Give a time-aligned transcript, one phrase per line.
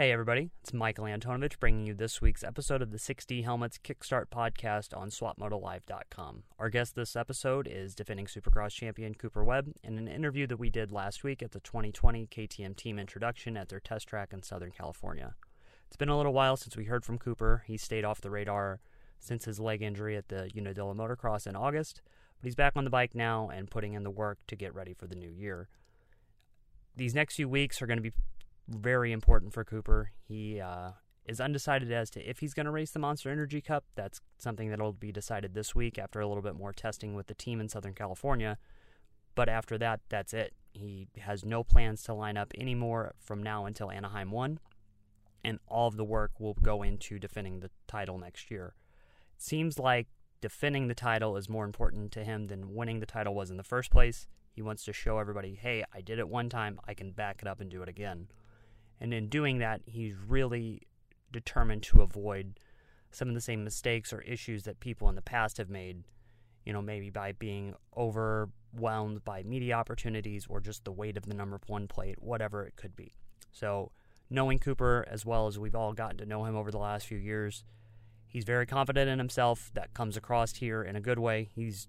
[0.00, 4.28] Hey, everybody, it's Michael Antonovich bringing you this week's episode of the 6D Helmets Kickstart
[4.34, 6.44] podcast on SwapMotoLive.com.
[6.58, 10.70] Our guest this episode is defending Supercross champion Cooper Webb in an interview that we
[10.70, 14.70] did last week at the 2020 KTM team introduction at their test track in Southern
[14.70, 15.34] California.
[15.86, 17.64] It's been a little while since we heard from Cooper.
[17.66, 18.80] He stayed off the radar
[19.18, 22.00] since his leg injury at the Unadilla Motocross in August,
[22.40, 24.94] but he's back on the bike now and putting in the work to get ready
[24.94, 25.68] for the new year.
[26.96, 28.14] These next few weeks are going to be
[28.70, 30.12] very important for Cooper.
[30.26, 30.92] He uh,
[31.26, 33.84] is undecided as to if he's going to race the Monster Energy Cup.
[33.94, 37.34] That's something that'll be decided this week after a little bit more testing with the
[37.34, 38.58] team in Southern California.
[39.34, 40.54] But after that, that's it.
[40.72, 44.60] He has no plans to line up anymore from now until Anaheim 1,
[45.44, 48.74] and all of the work will go into defending the title next year.
[49.36, 50.08] It seems like
[50.40, 53.64] defending the title is more important to him than winning the title was in the
[53.64, 54.26] first place.
[54.52, 57.48] He wants to show everybody, hey, I did it one time, I can back it
[57.48, 58.28] up and do it again.
[59.00, 60.82] And in doing that, he's really
[61.32, 62.58] determined to avoid
[63.10, 66.04] some of the same mistakes or issues that people in the past have made,
[66.64, 71.34] you know, maybe by being overwhelmed by media opportunities or just the weight of the
[71.34, 73.14] number one plate, whatever it could be.
[73.52, 73.90] So,
[74.28, 77.18] knowing Cooper as well as we've all gotten to know him over the last few
[77.18, 77.64] years,
[78.28, 79.70] he's very confident in himself.
[79.74, 81.48] That comes across here in a good way.
[81.54, 81.88] He's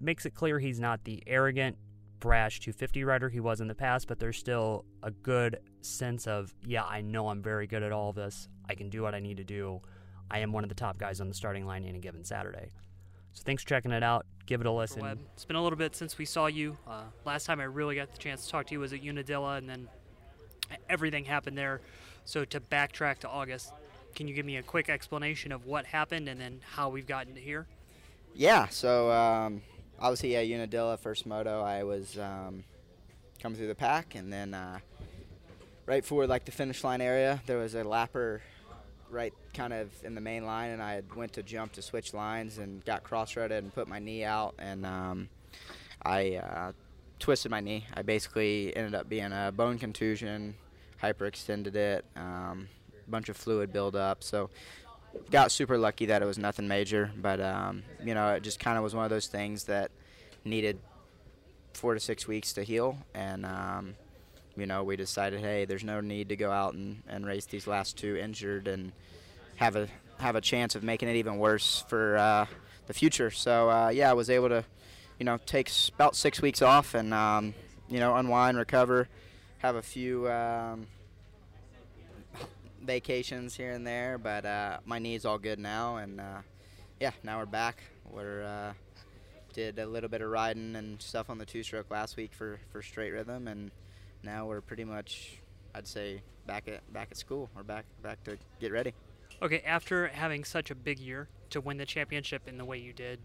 [0.00, 1.76] makes it clear he's not the arrogant,
[2.20, 6.54] brash 250 rider he was in the past, but there's still a good sense of,
[6.66, 8.48] yeah, I know I'm very good at all this.
[8.68, 9.80] I can do what I need to do.
[10.30, 12.70] I am one of the top guys on the starting line any given Saturday.
[13.32, 14.26] So thanks for checking it out.
[14.46, 15.04] Give it a listen.
[15.34, 16.76] It's been a little bit since we saw you.
[16.86, 19.56] Uh, last time I really got the chance to talk to you was at Unadilla,
[19.56, 19.88] and then
[20.88, 21.80] everything happened there.
[22.24, 23.72] So to backtrack to August,
[24.14, 27.34] can you give me a quick explanation of what happened and then how we've gotten
[27.34, 27.66] to here?
[28.34, 29.62] Yeah, so um,
[30.00, 32.64] obviously at Unadilla, first moto, I was um,
[33.40, 34.78] coming through the pack, and then uh,
[35.86, 38.40] right for like the finish line area, there was a lapper
[39.10, 42.58] right kind of in the main line, and I went to jump to switch lines
[42.58, 45.28] and got cross-threaded and put my knee out, and um,
[46.02, 46.72] I uh,
[47.18, 47.86] twisted my knee.
[47.94, 50.54] I basically ended up being a bone contusion,
[51.02, 52.68] hyperextended it, um,
[53.08, 54.22] bunch of fluid buildup.
[54.22, 54.50] So
[55.30, 58.76] got super lucky that it was nothing major, but um, you know, it just kind
[58.76, 59.90] of was one of those things that
[60.44, 60.78] needed
[61.72, 63.94] four to six weeks to heal, and um,
[64.56, 67.66] you know, we decided, hey, there's no need to go out and, and race these
[67.66, 68.92] last two injured and
[69.56, 72.46] have a have a chance of making it even worse for uh,
[72.86, 73.30] the future.
[73.30, 74.64] So uh, yeah, I was able to,
[75.18, 77.54] you know, take about six weeks off and um,
[77.88, 79.08] you know unwind, recover,
[79.58, 80.28] have a few.
[82.82, 86.38] Vacations here and there, but uh, my knee's all good now, and uh,
[87.00, 87.82] yeah, now we're back.
[88.10, 88.72] We're uh,
[89.52, 92.82] did a little bit of riding and stuff on the two-stroke last week for, for
[92.82, 93.70] straight rhythm, and
[94.22, 95.38] now we're pretty much,
[95.74, 97.50] I'd say, back at back at school.
[97.54, 98.94] We're back back to get ready.
[99.42, 102.92] Okay, after having such a big year to win the championship in the way you
[102.92, 103.20] did,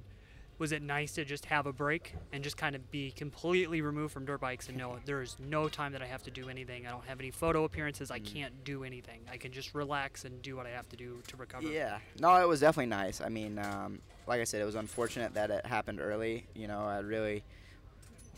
[0.59, 4.13] was it nice to just have a break and just kind of be completely removed
[4.13, 6.85] from dirt bikes and know there's no time that I have to do anything.
[6.87, 8.11] I don't have any photo appearances.
[8.11, 9.21] I can't do anything.
[9.31, 11.67] I can just relax and do what I have to do to recover.
[11.67, 13.21] Yeah, no, it was definitely nice.
[13.21, 16.45] I mean, um, like I said, it was unfortunate that it happened early.
[16.53, 17.43] You know, I really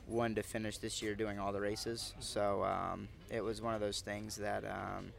[0.08, 3.82] wanted to finish this year doing all the races, so um, it was one of
[3.82, 5.12] those things that um,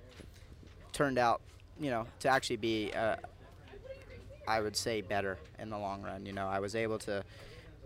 [0.92, 1.40] turned out,
[1.78, 2.90] you know, to actually be.
[2.92, 3.18] A,
[4.48, 6.26] I would say better in the long run.
[6.26, 7.24] You know, I was able to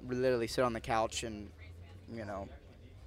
[0.09, 1.49] literally sit on the couch and,
[2.13, 2.49] you know,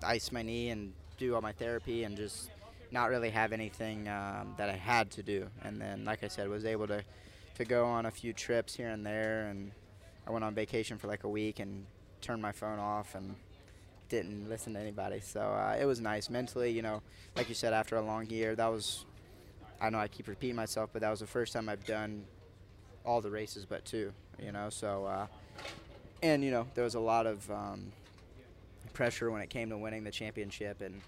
[0.03, 2.49] ice my knee and do all my therapy and just
[2.91, 5.47] not really have anything um, that I had to do.
[5.63, 7.03] And then, like I said, was able to,
[7.55, 9.47] to go on a few trips here and there.
[9.47, 9.71] And
[10.27, 11.85] I went on vacation for like a week and
[12.21, 13.35] turned my phone off and
[14.09, 15.19] didn't listen to anybody.
[15.19, 16.71] So uh, it was nice mentally.
[16.71, 17.01] You know,
[17.35, 19.05] like you said, after a long year, that was.
[19.81, 22.23] I know I keep repeating myself, but that was the first time I've done
[23.05, 24.69] all the races but two, you know.
[24.69, 25.27] So, uh,
[26.21, 27.91] and you know, there was a lot of um,
[28.93, 31.01] pressure when it came to winning the championship, and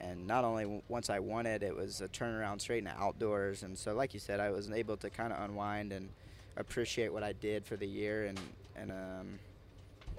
[0.00, 3.76] and not only once I won it, it was a turnaround straight into outdoors, and
[3.76, 6.08] so like you said, I was able to kind of unwind and
[6.56, 8.40] appreciate what I did for the year, and
[8.76, 9.38] and um,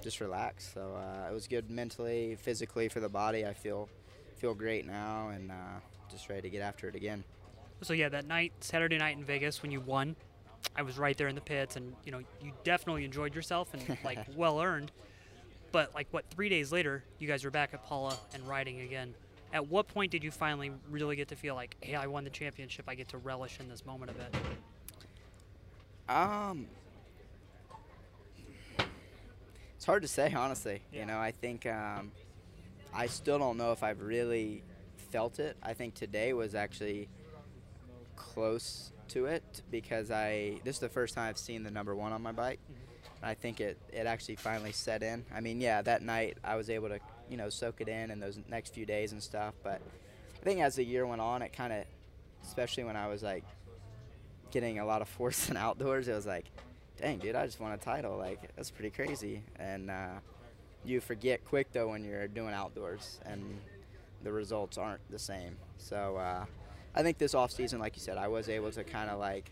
[0.02, 0.72] just relax.
[0.74, 3.46] So uh, it was good mentally, physically for the body.
[3.46, 3.90] I feel
[4.38, 5.80] feel great now, and uh,
[6.12, 7.24] just ready to get after it again.
[7.82, 10.16] So yeah, that night, Saturday night in Vegas when you won,
[10.76, 13.98] I was right there in the pits, and you know you definitely enjoyed yourself and
[14.04, 14.92] like well earned.
[15.72, 19.14] But like what three days later, you guys were back at Pala and riding again.
[19.52, 22.30] At what point did you finally really get to feel like, hey, I won the
[22.32, 22.86] championship.
[22.88, 24.36] I get to relish in this moment of it.
[26.12, 26.66] Um,
[29.76, 30.82] it's hard to say, honestly.
[30.92, 31.02] Yeah.
[31.02, 32.12] You know, I think um,
[32.94, 34.64] I still don't know if I've really
[35.12, 35.56] felt it.
[35.62, 37.08] I think today was actually
[38.16, 42.12] close to it because I this is the first time I've seen the number one
[42.12, 42.60] on my bike.
[43.22, 45.26] And I think it, it actually finally set in.
[45.34, 47.00] I mean, yeah, that night I was able to,
[47.30, 49.54] you know, soak it in in those next few days and stuff.
[49.64, 49.82] But
[50.42, 51.86] I think as the year went on, it kind of,
[52.44, 53.46] especially when I was like
[54.52, 56.46] getting a lot of force in outdoors, it was like,
[57.00, 58.18] dang, dude, I just won a title.
[58.18, 59.44] Like, that's pretty crazy.
[59.58, 60.20] And uh,
[60.84, 63.60] you forget quick, though, when you're doing outdoors and
[64.24, 65.58] the results aren't the same.
[65.78, 66.46] So uh,
[66.96, 69.52] I think this off season, like you said, I was able to kind of like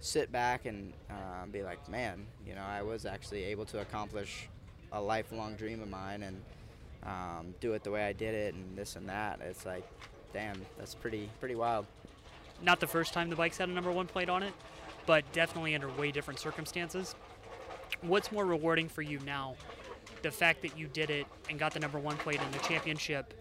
[0.00, 4.48] sit back and um, be like, man, you know, I was actually able to accomplish
[4.92, 6.40] a lifelong dream of mine and
[7.04, 9.40] um, do it the way I did it and this and that.
[9.42, 9.88] It's like,
[10.32, 11.86] damn, that's pretty pretty wild.
[12.62, 14.52] Not the first time the bike's had a number one plate on it,
[15.06, 17.14] but definitely under way different circumstances.
[18.02, 19.54] What's more rewarding for you now?
[20.22, 23.32] The fact that you did it and got the number one plate in the championship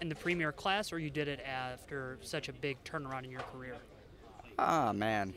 [0.00, 3.42] in the premier class, or you did it after such a big turnaround in your
[3.42, 3.76] career?
[4.58, 5.34] Ah, man.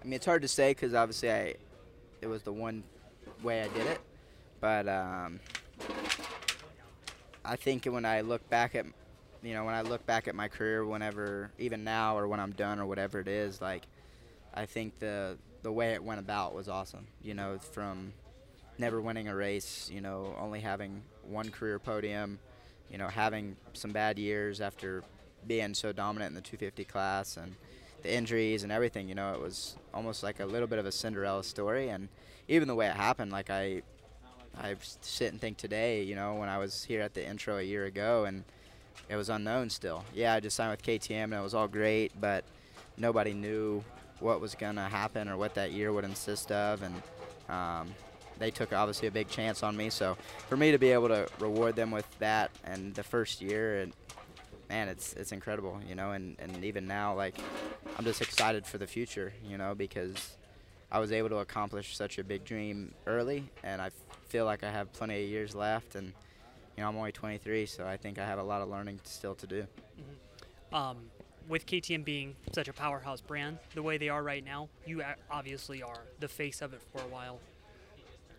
[0.00, 1.54] I mean, it's hard to say because obviously I,
[2.20, 2.82] it was the one
[3.42, 4.00] way I did it,
[4.60, 5.40] but um,
[7.44, 8.86] I think when I look back at,
[9.42, 12.52] you know, when I look back at my career, whenever, even now or when I'm
[12.52, 13.86] done or whatever it is, like,
[14.54, 17.06] I think the the way it went about was awesome.
[17.22, 18.12] You know, from
[18.78, 22.38] never winning a race, you know, only having one career podium,
[22.92, 25.02] you know, having some bad years after
[25.46, 27.54] being so dominant in the 250 class and
[28.02, 30.92] the injuries and everything, you know, it was almost like a little bit of a
[30.92, 31.88] Cinderella story.
[31.88, 32.08] And
[32.48, 33.82] even the way it happened, like I,
[34.60, 37.62] I sit and think today, you know, when I was here at the intro a
[37.62, 38.44] year ago and
[39.08, 40.04] it was unknown still.
[40.14, 42.44] Yeah, I just signed with KTM and it was all great, but
[42.98, 43.82] nobody knew
[44.20, 46.82] what was going to happen or what that year would insist of.
[46.82, 47.02] And
[47.48, 47.94] um,
[48.42, 49.88] they took obviously a big chance on me.
[49.88, 50.16] So
[50.48, 53.92] for me to be able to reward them with that and the first year, and
[54.68, 56.12] man, it's it's incredible, you know.
[56.12, 57.36] And and even now, like
[57.96, 60.36] I'm just excited for the future, you know, because
[60.90, 63.90] I was able to accomplish such a big dream early, and I
[64.28, 66.12] feel like I have plenty of years left, and
[66.76, 69.36] you know I'm only 23, so I think I have a lot of learning still
[69.36, 69.62] to do.
[69.62, 70.74] Mm-hmm.
[70.74, 70.96] Um,
[71.48, 75.82] with KTM being such a powerhouse brand, the way they are right now, you obviously
[75.82, 77.40] are the face of it for a while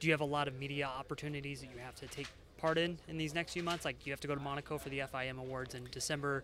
[0.03, 2.27] do you have a lot of media opportunities that you have to take
[2.57, 3.85] part in in these next few months?
[3.85, 6.43] Like you have to go to Monaco for the FIM Awards in December.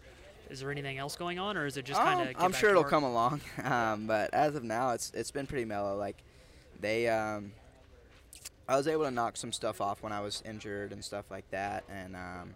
[0.49, 2.27] Is there anything else going on, or is it just kind of?
[2.29, 5.65] Um, I'm sure it'll come along, um, but as of now, it's it's been pretty
[5.65, 5.97] mellow.
[5.97, 6.15] Like
[6.79, 7.51] they, um,
[8.65, 11.51] I was able to knock some stuff off when I was injured and stuff like
[11.51, 12.55] that, and um,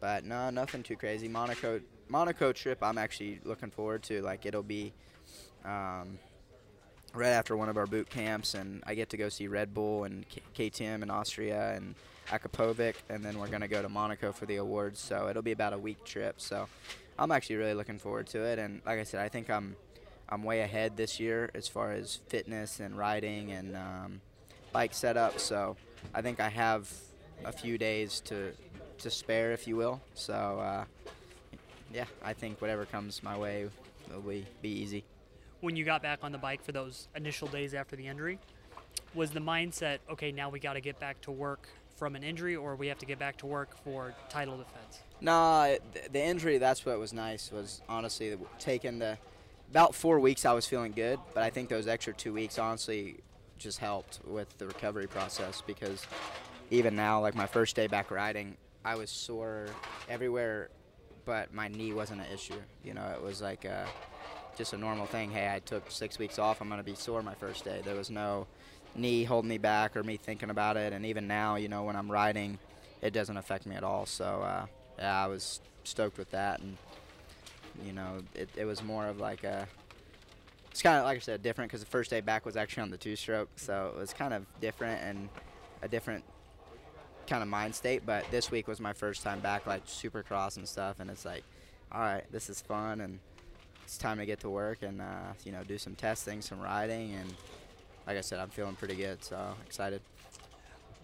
[0.00, 1.28] but no, nothing too crazy.
[1.28, 4.20] Monaco Monaco trip, I'm actually looking forward to.
[4.20, 4.92] Like it'll be.
[5.64, 6.18] Um,
[7.14, 10.04] right after one of our boot camps, and I get to go see Red Bull
[10.04, 11.94] and K- KTM in Austria and
[12.28, 15.00] Akrapovic, and then we're going to go to Monaco for the awards.
[15.00, 16.40] So it'll be about a week trip.
[16.40, 16.68] So
[17.18, 18.58] I'm actually really looking forward to it.
[18.58, 19.76] And like I said, I think I'm
[20.28, 24.20] I'm way ahead this year as far as fitness and riding and um,
[24.72, 25.38] bike setup.
[25.38, 25.76] So
[26.14, 26.90] I think I have
[27.44, 28.52] a few days to
[28.98, 30.00] to spare, if you will.
[30.14, 30.84] So uh,
[31.92, 33.68] yeah, I think whatever comes my way
[34.10, 35.04] will be, be easy
[35.64, 38.38] when you got back on the bike for those initial days after the injury
[39.14, 42.56] was the mindset okay now we got to get back to work from an injury
[42.56, 45.00] or we have to get back to work for title defense?
[45.20, 45.76] Nah
[46.12, 49.16] the injury that's what was nice was honestly taking the
[49.70, 53.16] about four weeks i was feeling good but i think those extra two weeks honestly
[53.58, 56.06] just helped with the recovery process because
[56.70, 59.66] even now like my first day back riding i was sore
[60.08, 60.68] everywhere
[61.24, 62.60] but my knee wasn't an issue.
[62.82, 63.86] You know it was like uh,
[64.56, 65.30] just a normal thing.
[65.30, 66.60] Hey, I took six weeks off.
[66.60, 67.80] I'm going to be sore my first day.
[67.84, 68.46] There was no
[68.94, 70.92] knee holding me back or me thinking about it.
[70.92, 72.58] And even now, you know, when I'm riding,
[73.02, 74.06] it doesn't affect me at all.
[74.06, 74.66] So, uh,
[74.98, 76.60] yeah, I was stoked with that.
[76.60, 76.76] And,
[77.84, 79.66] you know, it, it was more of like a.
[80.70, 82.90] It's kind of, like I said, different because the first day back was actually on
[82.90, 83.48] the two stroke.
[83.56, 85.28] So it was kind of different and
[85.82, 86.24] a different
[87.28, 88.02] kind of mind state.
[88.04, 90.96] But this week was my first time back, like supercross and stuff.
[90.98, 91.44] And it's like,
[91.92, 93.00] all right, this is fun.
[93.00, 93.20] And,
[93.84, 97.14] it's time to get to work and uh, you know do some testing, some riding,
[97.14, 97.34] and
[98.06, 100.00] like I said, I'm feeling pretty good, so excited.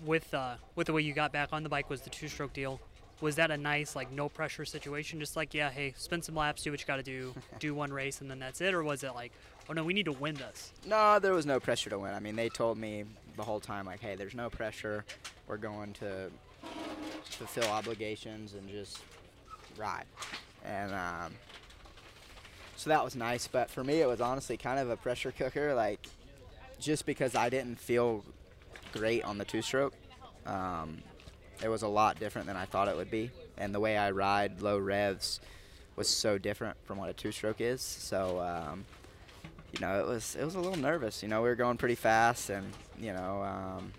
[0.05, 2.81] With uh, with the way you got back on the bike was the two-stroke deal.
[3.21, 5.21] Was that a nice like no pressure situation?
[5.21, 7.93] Just like yeah, hey, spin some laps, do what you got to do, do one
[7.93, 9.33] race, and then that's it, or was it like
[9.69, 10.73] oh no, we need to win this?
[10.87, 12.15] No, there was no pressure to win.
[12.15, 13.05] I mean, they told me
[13.37, 15.05] the whole time like, hey, there's no pressure.
[15.47, 16.31] We're going to
[17.25, 19.01] fulfill obligations and just
[19.77, 20.07] ride.
[20.65, 21.33] And um,
[22.81, 23.47] so that was nice.
[23.47, 26.07] But for me, it was honestly kind of a pressure cooker, like
[26.79, 28.25] just because I didn't feel
[28.95, 29.93] great on the two-stroke.
[30.47, 31.03] Um,
[31.63, 34.13] it was a lot different than I thought it would be, and the way I
[34.13, 35.41] ride low revs
[35.97, 37.83] was so different from what a two-stroke is.
[37.83, 38.87] So, um,
[39.73, 41.23] you know, it was it was a little nervous.
[41.23, 42.67] You know, we were going pretty fast, and
[42.99, 43.93] you know, um,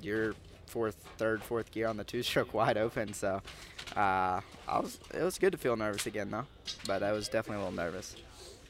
[0.00, 0.34] you're
[0.72, 3.12] fourth, third, fourth gear on the two-stroke wide open.
[3.12, 3.42] So,
[3.94, 6.46] uh, I was it was good to feel nervous again though,
[6.86, 8.16] but I was definitely a little nervous.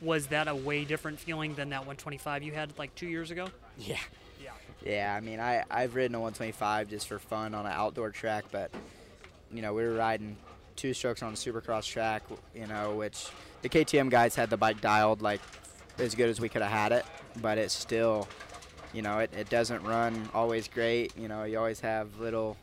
[0.03, 3.47] Was that a way different feeling than that 125 you had like two years ago?
[3.79, 3.97] Yeah.
[4.43, 4.51] Yeah.
[4.85, 8.45] Yeah, I mean, I, I've ridden a 125 just for fun on an outdoor track,
[8.51, 8.71] but,
[9.51, 10.37] you know, we were riding
[10.77, 12.23] two strokes on a supercross track,
[12.55, 13.29] you know, which
[13.63, 15.41] the KTM guys had the bike dialed like
[15.99, 17.07] as good as we could have had it,
[17.41, 18.29] but it's still,
[18.93, 21.17] you know, it, it doesn't run always great.
[21.17, 22.57] You know, you always have little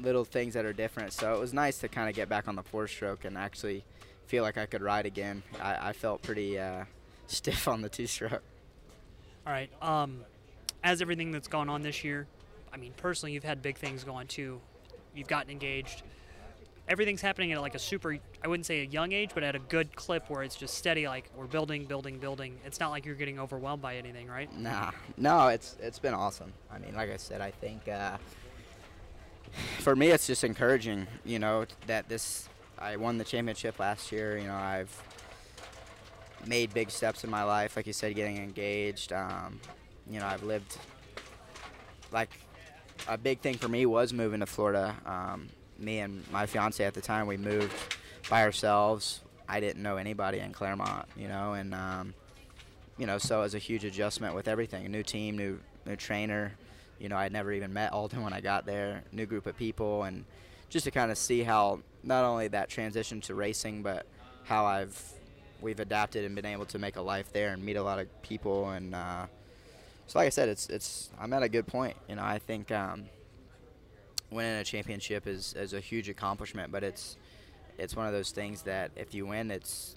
[0.00, 1.12] little things that are different.
[1.12, 3.84] So it was nice to kind of get back on the four stroke and actually
[4.26, 5.42] feel like I could ride again.
[5.60, 6.84] I, I felt pretty uh,
[7.26, 8.42] stiff on the two stroke.
[9.46, 9.70] All right.
[9.82, 10.20] Um,
[10.84, 12.26] as everything that's gone on this year,
[12.72, 14.60] I mean, personally, you've had big things going too.
[15.14, 16.02] You've gotten engaged.
[16.88, 19.58] Everything's happening at like a super, I wouldn't say a young age, but at a
[19.58, 21.06] good clip where it's just steady.
[21.06, 22.58] Like we're building, building, building.
[22.64, 24.50] It's not like you're getting overwhelmed by anything, right?
[24.56, 26.52] Nah, no, it's it's been awesome.
[26.72, 28.16] I mean, like I said, I think uh,
[29.80, 31.06] for me, it's just encouraging.
[31.24, 34.38] You know that this I won the championship last year.
[34.38, 35.02] You know, I've
[36.46, 37.76] made big steps in my life.
[37.76, 39.12] Like you said, getting engaged.
[39.12, 39.60] Um,
[40.10, 40.78] you know, I've lived
[42.12, 42.30] like
[43.06, 44.96] a big thing for me was moving to Florida.
[45.04, 47.72] Um, me and my fiance at the time, we moved
[48.28, 49.20] by ourselves.
[49.48, 52.14] I didn't know anybody in Clermont, you know, and um,
[52.98, 54.84] you know, so it was a huge adjustment with everything.
[54.84, 56.52] A new team, new new trainer.
[56.98, 59.04] You know, I'd never even met Aldon when I got there.
[59.12, 60.24] New group of people, and
[60.68, 64.06] just to kind of see how not only that transition to racing, but
[64.44, 65.00] how I've
[65.60, 68.22] we've adapted and been able to make a life there and meet a lot of
[68.22, 68.70] people.
[68.70, 69.26] And uh,
[70.06, 71.96] so, like I said, it's it's I'm at a good point.
[72.08, 73.04] You know, I think um,
[74.30, 77.16] winning a championship is is a huge accomplishment, but it's
[77.78, 79.96] it's one of those things that if you win, it's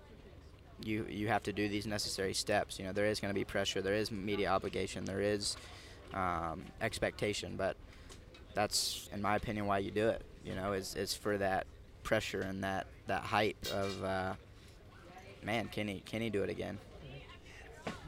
[0.83, 2.79] you you have to do these necessary steps.
[2.79, 5.57] You know, there is going to be pressure, there is media obligation, there is
[6.13, 7.75] um, expectation, but
[8.53, 10.21] that's, in my opinion, why you do it.
[10.45, 11.67] You know, is is for that
[12.03, 14.33] pressure and that that hype of, uh,
[15.43, 16.77] man, can he can he do it again?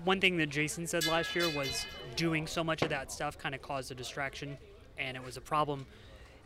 [0.04, 3.56] One thing that Jason said last year was doing so much of that stuff kind
[3.56, 4.58] of caused a distraction,
[4.98, 5.86] and it was a problem.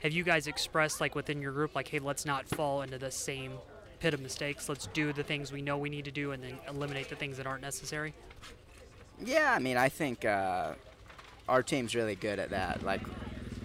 [0.03, 3.11] Have you guys expressed like within your group, like, hey, let's not fall into the
[3.11, 3.53] same
[3.99, 4.69] pit of mistakes.
[4.69, 7.37] Let's do the things we know we need to do, and then eliminate the things
[7.37, 8.13] that aren't necessary.
[9.23, 10.73] Yeah, I mean, I think uh,
[11.49, 12.83] our team's really good at that.
[12.83, 13.01] Like,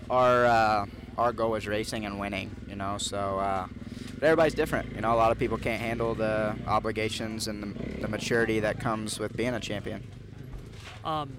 [0.09, 0.87] our uh,
[1.19, 2.99] our goal is racing and winning, you know.
[2.99, 3.67] So, uh,
[4.15, 4.95] but everybody's different.
[4.95, 8.81] You know, a lot of people can't handle the obligations and the, the maturity that
[8.81, 10.07] comes with being a champion.
[11.05, 11.37] Um,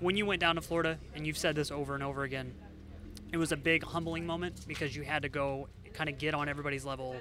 [0.00, 2.54] when you went down to Florida, and you've said this over and over again,
[3.34, 6.48] it was a big humbling moment because you had to go kind of get on
[6.48, 7.16] everybody's level,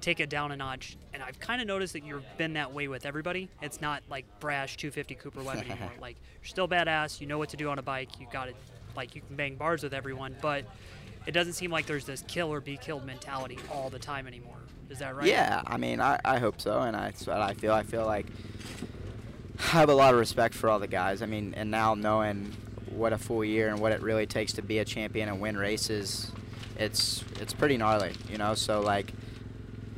[0.00, 0.96] take it down a notch.
[1.12, 3.48] And I've kind of noticed that you've been that way with everybody.
[3.62, 5.92] It's not like brash 250 Cooper Webb anymore.
[6.00, 7.20] like you're still badass.
[7.20, 8.18] You know what to do on a bike.
[8.18, 8.56] You got it.
[8.96, 10.64] Like you can bang bars with everyone, but
[11.24, 14.58] it doesn't seem like there's this kill or be killed mentality all the time anymore.
[14.90, 15.26] Is that right?
[15.28, 17.72] Yeah, I mean, I, I hope so, and I, that's what I feel.
[17.72, 18.26] I feel like
[19.60, 21.22] I have a lot of respect for all the guys.
[21.22, 22.52] I mean, and now knowing
[22.94, 25.56] what a full year and what it really takes to be a champion and win
[25.56, 26.30] races,
[26.78, 28.54] it's it's pretty gnarly, you know.
[28.54, 29.12] So like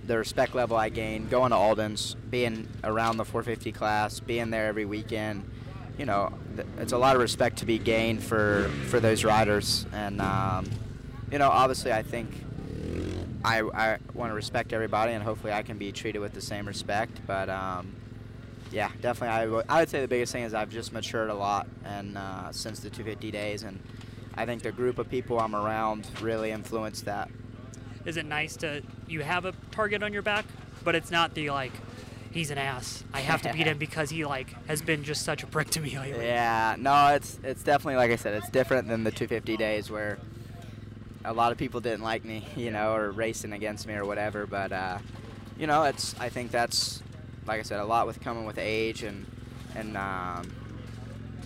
[0.04, 4.66] the respect level I gained going to Aldon's, being around the 450 class, being there
[4.66, 5.48] every weekend,
[5.98, 6.32] you know,
[6.78, 10.66] it's a lot of respect to be gained for for those riders, and um,
[11.30, 12.30] you know, obviously I think.
[13.44, 16.66] I, I want to respect everybody, and hopefully I can be treated with the same
[16.66, 17.20] respect.
[17.28, 17.94] But um,
[18.76, 19.34] yeah, definitely.
[19.34, 22.18] I, w- I would say the biggest thing is I've just matured a lot, and
[22.18, 23.80] uh, since the 250 days, and
[24.34, 27.30] I think the group of people I'm around really influenced that.
[28.04, 30.44] Is it nice to you have a target on your back,
[30.84, 31.72] but it's not the like
[32.32, 33.02] he's an ass.
[33.14, 35.80] I have to beat him because he like has been just such a prick to
[35.80, 36.26] me lately.
[36.26, 40.18] Yeah, no, it's it's definitely like I said, it's different than the 250 days where
[41.24, 44.46] a lot of people didn't like me, you know, or racing against me or whatever.
[44.46, 44.98] But uh,
[45.58, 47.02] you know, it's I think that's
[47.46, 49.26] like I said, a lot with coming with age and
[49.74, 50.50] and um,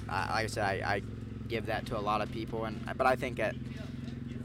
[0.09, 1.03] I, like I said, I, I
[1.49, 2.65] give that to a lot of people.
[2.65, 3.55] And but I think at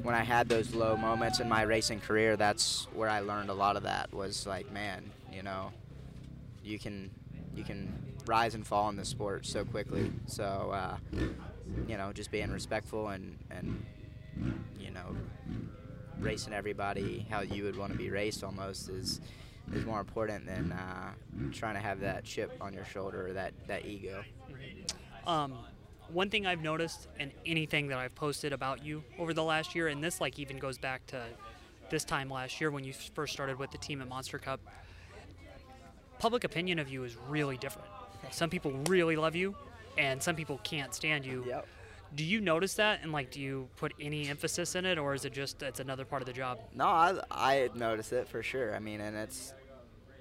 [0.02, 3.54] when I had those low moments in my racing career, that's where I learned a
[3.54, 4.14] lot of that.
[4.14, 5.72] Was like, man, you know,
[6.64, 7.12] you can
[7.56, 7.94] you can
[8.26, 10.12] rise and fall in the sport so quickly.
[10.26, 10.44] So
[10.74, 10.98] uh,
[11.88, 13.86] you know, just being respectful and and
[14.80, 15.16] you know,
[16.20, 19.22] racing everybody how you would want to be raced almost is
[19.74, 21.12] is more important than uh,
[21.52, 24.24] trying to have that chip on your shoulder or that that ego.
[25.26, 25.58] Um,
[26.10, 29.88] one thing I've noticed, and anything that I've posted about you over the last year,
[29.88, 31.24] and this like even goes back to
[31.90, 34.60] this time last year when you first started with the team at Monster Cup.
[36.20, 37.88] Public opinion of you is really different.
[38.32, 39.56] Some people really love you,
[39.98, 41.44] and some people can't stand you.
[41.48, 41.68] Yep.
[42.14, 45.26] Do you notice that, and like, do you put any emphasis in it, or is
[45.26, 46.60] it just it's another part of the job?
[46.74, 48.76] No, I I notice it for sure.
[48.76, 49.54] I mean, and it's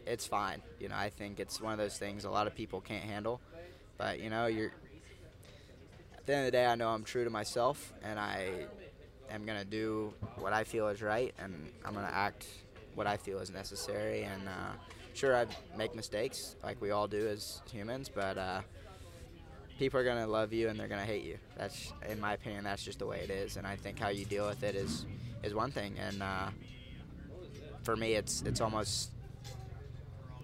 [0.07, 0.63] it's fine.
[0.81, 3.41] You know, I think it's one of those things a lot of people can't handle.
[3.97, 4.73] But you know, you're
[6.17, 8.67] at the end of the day, I know I'm true to myself, and I
[9.31, 12.47] am gonna do what I feel is right, and I'm gonna act
[12.95, 14.23] what I feel is necessary.
[14.25, 14.73] And uh,
[15.13, 18.39] sure, I make mistakes, like we all do as humans, but.
[18.39, 18.61] Uh,
[19.79, 21.39] people are gonna love you and they're gonna hate you.
[21.57, 23.57] That's, in my opinion, that's just the way it is.
[23.57, 25.07] And I think how you deal with it is
[25.43, 25.95] is one thing.
[25.99, 26.49] And uh,
[27.83, 29.11] for me, it's it's almost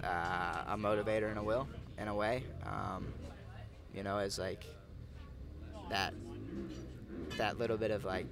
[0.02, 1.68] uh, a motivator in a will,
[1.98, 2.42] in a way.
[2.64, 3.12] Um,
[3.94, 4.64] you know, as like
[5.90, 6.14] that
[7.36, 8.26] that little bit of like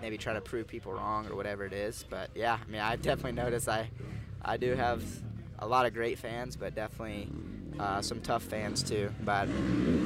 [0.00, 2.04] maybe try to prove people wrong or whatever it is.
[2.08, 3.90] But yeah, I mean, I've definitely noticed I
[4.42, 5.02] I do have
[5.58, 7.28] a lot of great fans, but definitely
[7.78, 9.10] uh, some tough fans too.
[9.24, 9.48] But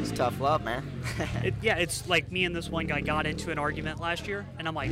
[0.00, 0.84] it's tough love, man.
[1.44, 4.46] It, yeah, it's like me and this one guy got into an argument last year,
[4.58, 4.90] and I'm like,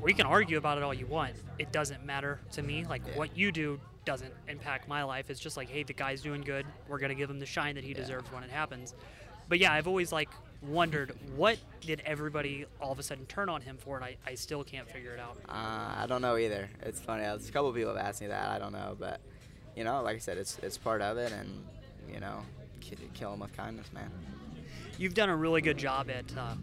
[0.00, 1.34] we can argue about it all you want.
[1.58, 2.84] It doesn't matter to me.
[2.84, 3.16] Like Yeah.
[3.16, 5.30] what you do doesn't impact my life.
[5.30, 6.66] It's just like, hey, the guy's doing good.
[6.88, 7.96] We're gonna give him the shine that he Yeah.
[7.96, 8.94] deserves when it happens.
[9.48, 10.28] But yeah, I've always like
[10.62, 14.34] wondered what did everybody all of a sudden turn on him for, and I, I
[14.34, 15.36] still can't figure it out.
[15.48, 16.68] Uh, I don't know either.
[16.82, 17.24] It's funny.
[17.24, 18.48] A couple of people have asked me that.
[18.50, 19.20] I don't know, but
[19.76, 21.64] you know, like I said, it's it's part of it, and
[22.12, 22.40] you know,
[22.80, 24.10] ki- kill them with kindness, man.
[24.98, 26.54] You've done a really good job at uh,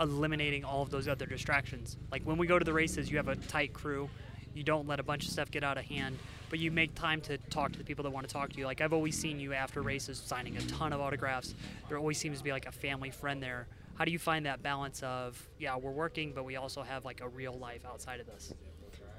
[0.00, 1.96] eliminating all of those other distractions.
[2.12, 4.08] Like when we go to the races, you have a tight crew.
[4.54, 7.20] You don't let a bunch of stuff get out of hand, but you make time
[7.22, 8.64] to talk to the people that want to talk to you.
[8.66, 11.54] Like I've always seen you after races signing a ton of autographs.
[11.88, 13.68] There always seems to be like a family friend there.
[13.94, 17.20] How do you find that balance of yeah, we're working, but we also have like
[17.20, 18.52] a real life outside of this?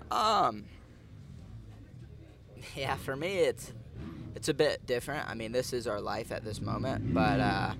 [0.10, 0.66] Um.
[2.76, 3.74] Yeah, for me, it's
[4.36, 5.29] it's a bit different.
[5.29, 7.74] I mean, this is our life at this moment, but uh,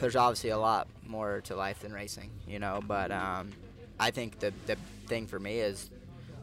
[0.00, 2.80] there's obviously a lot more to life than racing, you know.
[2.86, 3.50] But um,
[3.98, 5.90] I think the the thing for me is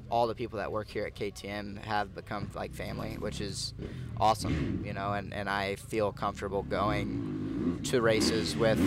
[0.09, 3.73] all the people that work here at KTM have become like family, which is
[4.19, 5.13] awesome, you know.
[5.13, 8.79] And, and I feel comfortable going to races with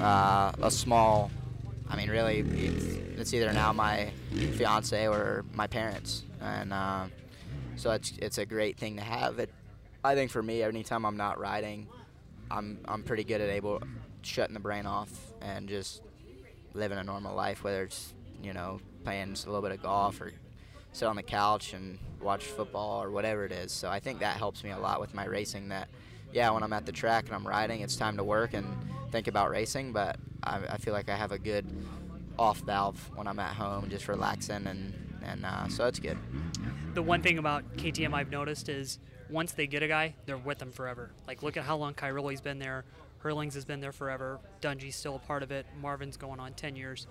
[0.00, 1.30] uh, a small.
[1.88, 2.40] I mean, really,
[3.18, 4.10] it's, either now my
[4.56, 7.10] fiance or my parents, and um,
[7.80, 9.38] so it's it's a great thing to have.
[9.38, 9.50] It,
[10.04, 11.88] I think for me, anytime I'm not riding,
[12.50, 13.82] I'm I'm pretty good at able
[14.22, 16.02] shutting the brain off and just
[16.74, 18.12] living a normal life, whether it's
[18.42, 20.30] you know playing just a little bit of golf or
[20.92, 23.72] sit on the couch and watch football or whatever it is.
[23.72, 25.68] So I think that helps me a lot with my racing.
[25.70, 25.88] That
[26.34, 28.66] yeah, when I'm at the track and I'm riding, it's time to work and
[29.10, 29.92] think about racing.
[29.92, 31.64] But I, I feel like I have a good
[32.38, 36.18] off valve when I'm at home, just relaxing and and uh, so that's good.
[36.94, 40.58] the one thing about KTM I've noticed is once they get a guy, they're with
[40.58, 41.10] them forever.
[41.26, 42.84] Like, look at how long Cairoli's been there.
[43.22, 44.40] Herlings has been there forever.
[44.60, 45.66] Dungey's still a part of it.
[45.80, 47.06] Marvin's going on 10 years.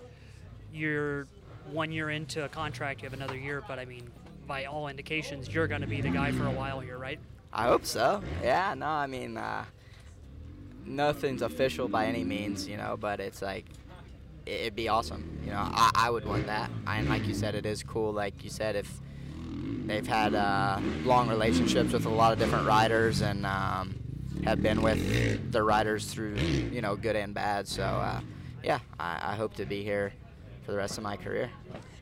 [0.72, 1.26] You're
[1.70, 4.10] one year into a contract, you have another year, but I mean,
[4.46, 7.20] by all indications, you're going to be the guy for a while here, right?
[7.52, 8.22] I hope so.
[8.42, 9.64] Yeah, no, I mean, uh,
[10.84, 13.66] nothing's official by any means, you know, but it's like,
[14.50, 15.38] it'd be awesome.
[15.44, 16.70] You know, I, I would want that.
[16.86, 18.12] And like you said, it is cool.
[18.12, 19.00] Like you said, if
[19.86, 23.94] they've had uh, long relationships with a lot of different riders and um,
[24.44, 27.66] have been with the riders through, you know, good and bad.
[27.68, 28.20] So, uh,
[28.62, 30.12] yeah, I, I hope to be here
[30.64, 31.50] for the rest of my career.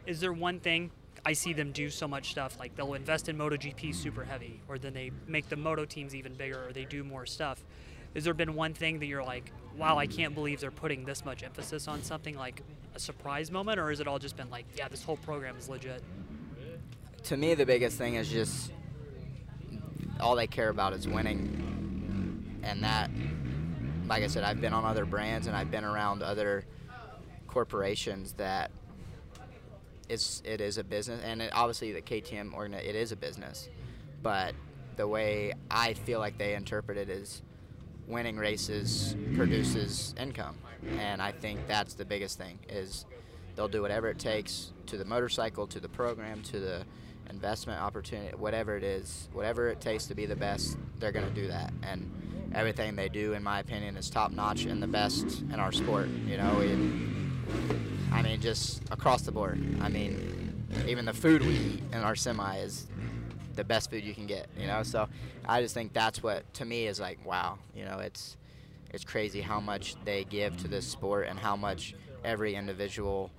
[0.07, 0.91] Is there one thing
[1.25, 4.79] I see them do so much stuff like they'll invest in MotoGP super heavy, or
[4.79, 7.65] then they make the Moto teams even bigger, or they do more stuff.
[8.19, 11.25] Has there been one thing that you're like, wow, I can't believe they're putting this
[11.25, 12.65] much emphasis on something like
[12.97, 15.69] a surprise moment, or has it all just been like, yeah, this whole program is
[15.69, 16.03] legit?
[17.23, 18.73] to me, the biggest thing is just
[20.19, 23.09] all they care about is winning, and that,
[24.09, 26.65] like I said, I've been on other brands and I've been around other
[27.47, 28.73] corporations that
[30.09, 33.69] it's it is a business, and it, obviously the KTM organ it is a business,
[34.25, 34.55] but
[34.97, 37.43] the way I feel like they interpret it is
[38.09, 40.57] winning races produces income,
[40.99, 43.05] and I think that's the biggest thing is
[43.55, 46.85] they'll do whatever it takes to the motorcycle, to the program, to the
[47.31, 51.35] investment opportunity, whatever it is, whatever it takes to be the best, they're going to
[51.35, 51.73] do that.
[51.83, 52.11] And
[52.55, 56.09] everything they do, in my opinion, is top notch and the best in our sport.
[56.27, 56.63] You know,
[58.13, 59.63] I mean, just across the board.
[59.81, 62.87] I mean, even the food we eat in our semi is
[63.59, 64.47] the best food you can get.
[64.59, 65.09] You know, so
[65.47, 67.59] I just think that's what to me is like, wow.
[67.75, 68.37] You know, it's
[68.95, 71.95] it's crazy how much they give to this sport and how much
[72.25, 73.31] every individual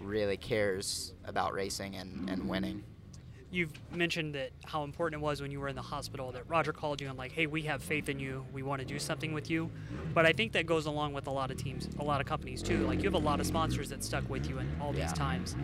[0.00, 2.82] really cares about racing and, and winning.
[3.50, 6.72] You've mentioned that how important it was when you were in the hospital that Roger
[6.72, 8.46] called you and like, hey, we have faith in you.
[8.52, 9.70] We want to do something with you.
[10.14, 12.62] But I think that goes along with a lot of teams, a lot of companies
[12.62, 12.78] too.
[12.86, 15.02] Like you have a lot of sponsors that stuck with you in all Yeah.
[15.06, 15.54] these times.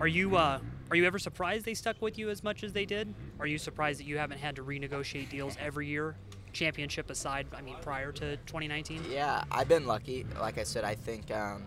[0.00, 0.58] Are you uh,
[0.92, 3.14] are you ever surprised they stuck with you as much as they did?
[3.40, 6.16] Are you surprised that you haven't had to renegotiate deals every year,
[6.52, 7.46] championship aside?
[7.56, 9.06] I mean, prior to 2019.
[9.10, 10.26] Yeah, I've been lucky.
[10.38, 11.66] Like I said, I think um,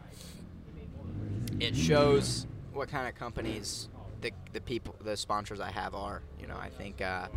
[1.60, 3.90] it shows what kind of companies
[4.22, 6.22] the the people, the sponsors I have are.
[6.40, 7.30] You know, I think uh,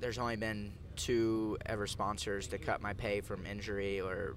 [0.00, 4.36] there's only been two ever sponsors to cut my pay from injury or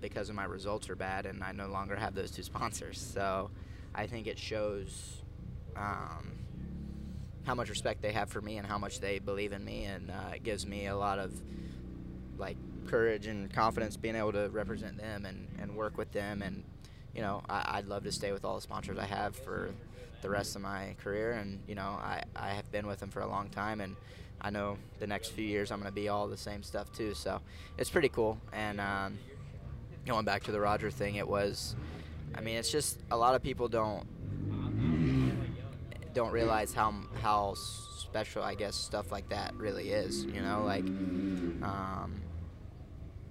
[0.00, 3.00] because of my results are bad, and I no longer have those two sponsors.
[3.00, 3.50] So
[3.94, 5.22] I think it shows.
[5.76, 6.42] Um,
[7.44, 10.10] how much respect they have for me and how much they believe in me, and
[10.10, 11.32] uh, it gives me a lot of
[12.38, 16.42] like courage and confidence being able to represent them and, and work with them.
[16.42, 16.62] And
[17.14, 19.70] you know, I, I'd love to stay with all the sponsors I have for
[20.22, 21.32] the rest of my career.
[21.32, 23.96] And you know, I, I have been with them for a long time, and
[24.40, 27.14] I know the next few years I'm going to be all the same stuff too.
[27.14, 27.40] So
[27.76, 28.38] it's pretty cool.
[28.52, 29.18] And um,
[30.06, 31.74] going back to the Roger thing, it was.
[32.34, 34.06] I mean, it's just a lot of people don't
[36.14, 40.24] don't realize how how special I guess stuff like that really is.
[40.24, 42.20] You know, like um,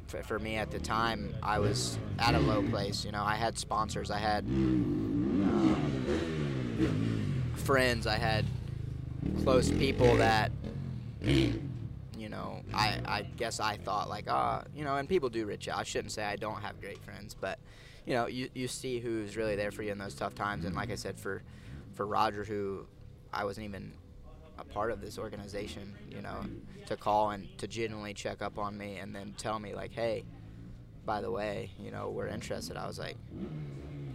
[0.07, 3.05] for, for me at the time, I was at a low place.
[3.05, 5.83] You know, I had sponsors, I had um,
[7.55, 8.45] friends, I had
[9.43, 10.51] close people that.
[12.17, 15.67] You know, I, I guess I thought like, ah, you know, and people do reach
[15.67, 15.79] out.
[15.79, 17.57] I shouldn't say I don't have great friends, but
[18.05, 20.65] you know, you, you see who's really there for you in those tough times.
[20.65, 21.43] And like I said, for
[21.93, 22.85] for Roger, who
[23.33, 23.93] I wasn't even
[24.57, 26.41] a part of this organization, you know,
[26.85, 30.23] to call and to genuinely check up on me and then tell me like, hey,
[31.05, 32.77] by the way, you know, we're interested.
[32.77, 33.17] I was like,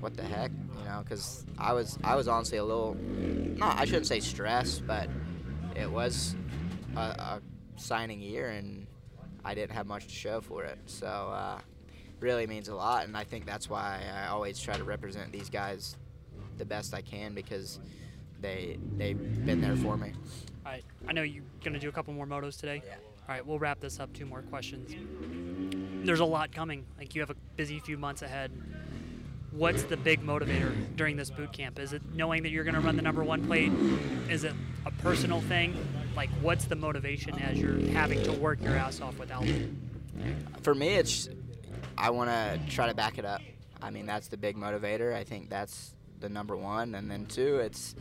[0.01, 2.97] what the heck, you know, because I was I was honestly a little,
[3.57, 5.09] not I shouldn't say stressed, but
[5.75, 6.35] it was
[6.97, 7.43] a, a
[7.77, 8.87] signing year and
[9.45, 10.79] I didn't have much to show for it.
[10.87, 11.61] So uh,
[12.21, 15.51] really means a lot, and I think that's why I always try to represent these
[15.51, 15.97] guys
[16.59, 17.79] the best I can because
[18.41, 20.13] they they've been there for me.
[20.65, 20.85] All right.
[21.09, 22.83] I know you're gonna do a couple more motos today.
[22.87, 22.95] Yeah.
[23.29, 24.13] All right, we'll wrap this up.
[24.13, 24.95] Two more questions.
[26.07, 26.85] There's a lot coming.
[26.97, 28.53] Like you have a busy few months ahead.
[29.51, 31.79] What's the big motivator during this boot camp?
[31.79, 33.73] Is it knowing that you're going to run the number one plate?
[34.29, 34.53] Is it
[34.85, 35.75] a personal thing?
[36.15, 39.81] Like, what's the motivation as you're having to work your ass off with Aldon?
[40.61, 41.31] For me, it's
[41.99, 43.41] I want to try to back it up.
[43.81, 45.15] I mean, that's the big motivator.
[45.15, 47.95] I think that's the number one, and then two, it's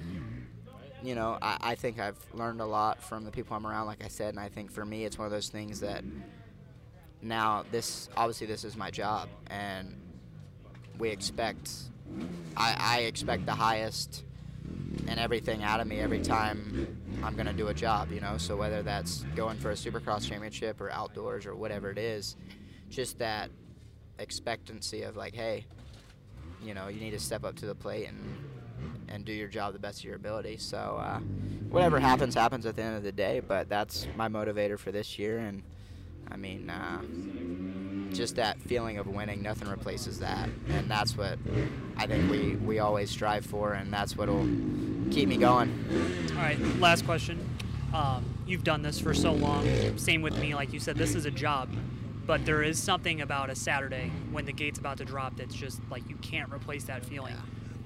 [1.04, 4.04] you know, I, I think I've learned a lot from the people I'm around, like
[4.04, 6.04] I said, and I think for me, it's one of those things that
[7.22, 9.96] now this obviously this is my job, and
[10.98, 11.70] we expect
[12.56, 14.24] I, I expect the highest
[15.08, 18.38] and everything out of me every time I'm gonna do a job, you know.
[18.38, 22.36] So whether that's going for a Supercross championship or outdoors or whatever it is,
[22.90, 23.50] just that
[24.20, 25.66] expectancy of like, hey,
[26.64, 28.20] you know, you need to step up to the plate and
[29.08, 30.58] and do your job the best of your ability.
[30.58, 31.20] So uh,
[31.70, 33.40] whatever happens, happens at the end of the day.
[33.40, 35.64] But that's my motivator for this year, and
[36.30, 41.38] I mean, uh, just that feeling of winning, nothing replaces that, and that's what
[41.98, 44.48] I think we we always strive for, and that's what'll
[45.12, 46.32] keep me going.
[46.32, 47.48] All right, last question.
[47.94, 49.66] Um, you've done this for so long.
[49.98, 50.54] Same with me.
[50.54, 51.70] Like you said, this is a job.
[52.26, 55.80] But there is something about a Saturday when the gate's about to drop that's just
[55.92, 57.36] like you can't replace that feeling.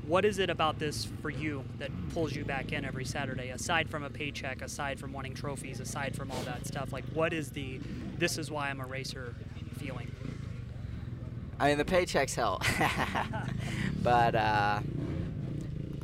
[0.07, 3.89] What is it about this for you that pulls you back in every Saturday, aside
[3.89, 6.91] from a paycheck, aside from wanting trophies, aside from all that stuff?
[6.93, 7.79] Like, what is the
[8.17, 9.35] this is why I'm a racer
[9.77, 10.09] feeling?
[11.59, 12.63] I mean, the paychecks help,
[14.03, 14.79] but uh,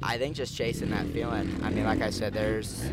[0.03, 1.61] I think just chasing that feeling.
[1.63, 2.91] I mean, like I said, there's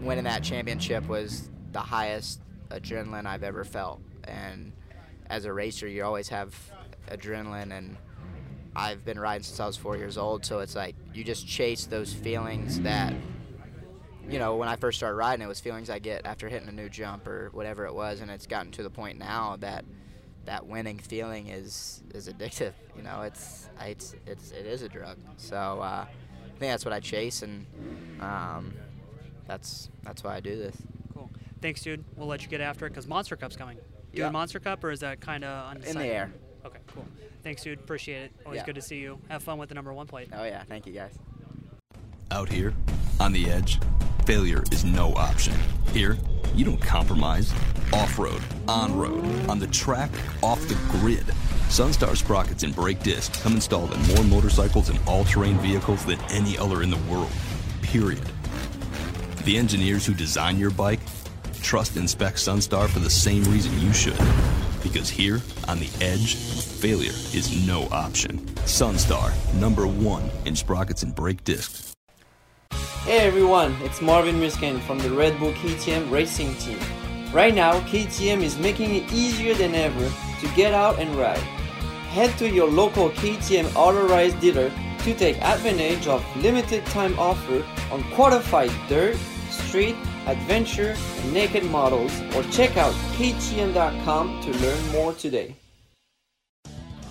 [0.00, 4.72] winning that championship was the highest adrenaline I've ever felt, and
[5.28, 6.54] as a racer, you always have
[7.10, 7.96] adrenaline, and
[8.74, 11.86] I've been riding since I was four years old, so it's like you just chase
[11.86, 13.14] those feelings that.
[14.28, 16.72] You know, when I first started riding, it was feelings I get after hitting a
[16.72, 19.84] new jump or whatever it was, and it's gotten to the point now that
[20.44, 22.72] that winning feeling is is addictive.
[22.96, 25.16] You know, it's it's it's it is a drug.
[25.38, 27.64] So uh, I think that's what I chase, and
[28.20, 28.74] um,
[29.46, 30.76] that's that's why I do this.
[31.60, 31.68] Cool.
[31.68, 32.04] Thanks, dude.
[32.16, 33.76] We'll let you get after it because Monster Cup's coming.
[33.76, 34.30] Doing Yeah.
[34.30, 36.32] Monster Cup, or is that kind of In the air.
[36.64, 37.06] Okay, cool.
[37.42, 37.78] Thanks, dude.
[37.78, 38.32] Appreciate it.
[38.44, 38.66] Always Yeah.
[38.66, 39.18] good to see you.
[39.28, 40.28] Have fun with the number one plate.
[40.32, 41.18] Oh yeah, thank you guys.
[42.30, 42.74] Out here,
[43.18, 43.78] on the edge,
[44.26, 45.54] failure is no option.
[45.92, 46.16] Here,
[46.54, 47.52] you don't compromise.
[47.92, 50.10] Off road, on road, on the track,
[50.42, 51.24] off the grid.
[51.68, 56.56] Sunstar sprockets and brake discs come installed in more motorcycles and all-terrain vehicles than any
[56.58, 57.30] other in the world.
[57.82, 58.22] Period.
[59.44, 61.00] The engineers who design your bike
[61.60, 64.18] trust inspect Sunstar for the same reason you should.
[64.82, 68.38] Because here, on the edge, failure is no option.
[68.64, 71.94] Sunstar, number one in sprockets and brake discs.
[73.04, 76.78] Hey everyone, it's Marvin Musquin from the Red Bull KTM racing team.
[77.32, 81.38] Right now, KTM is making it easier than ever to get out and ride.
[82.10, 88.02] Head to your local KTM authorized dealer to take advantage of limited time offer on
[88.12, 89.16] qualified dirt,
[89.48, 95.54] street, adventure, and naked models or check out ktm.com to learn more today.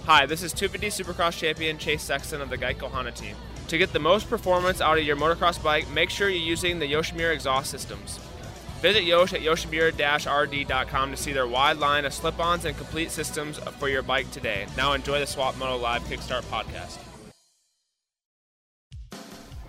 [0.06, 3.36] Hi, this is 250 Supercross champion Chase Sexton of the Geico Honda team.
[3.68, 6.92] To get the most performance out of your motocross bike, make sure you're using the
[6.92, 8.20] Yoshimura exhaust systems.
[8.82, 13.90] Visit Yosh at yoshimura-rd.com to see their wide line of slip-ons and complete systems for
[13.90, 14.66] your bike today.
[14.78, 16.98] Now enjoy the Swap Moto Live Kickstart podcast.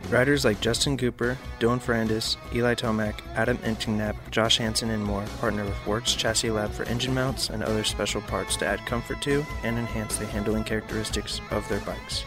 [0.09, 5.65] Riders like Justin Cooper, Dylan Ferrandis, Eli Tomac, Adam Enticknap, Josh Hansen, and more partner
[5.65, 9.45] with Works Chassis Lab for engine mounts and other special parts to add comfort to
[9.63, 12.25] and enhance the handling characteristics of their bikes.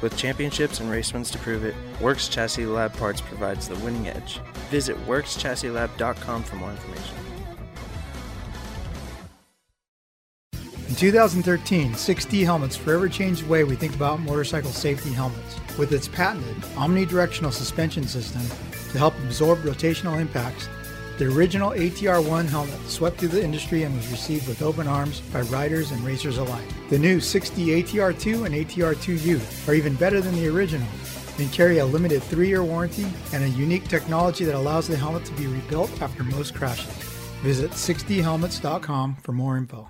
[0.00, 4.08] With championships and race wins to prove it, Works Chassis Lab Parts provides the winning
[4.08, 4.40] edge.
[4.70, 7.16] Visit WorksChassisLab.com for more information.
[10.88, 15.56] In 2013, 6D Helmets forever changed the way we think about motorcycle safety helmets.
[15.80, 18.42] With its patented omnidirectional suspension system
[18.92, 20.68] to help absorb rotational impacts,
[21.16, 25.40] the original ATR1 helmet swept through the industry and was received with open arms by
[25.40, 26.68] riders and racers alike.
[26.90, 30.86] The new 6D ATR2 and ATR2U are even better than the original
[31.38, 35.24] and carry a limited three year warranty and a unique technology that allows the helmet
[35.24, 36.92] to be rebuilt after most crashes.
[37.40, 39.88] Visit 6dhelmets.com for more info.